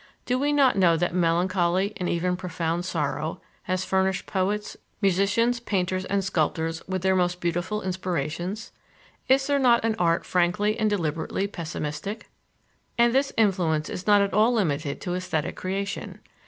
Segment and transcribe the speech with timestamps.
[0.25, 6.05] Do we not know that melancholy and even profound sorrow has furnished poets, musicians, painters,
[6.05, 8.71] and sculptors with their most beautiful inspirations?
[9.27, 12.31] Is there not an art frankly and deliberately pessimistic?
[12.97, 16.19] And this influence is not at all limited to esthetic creation.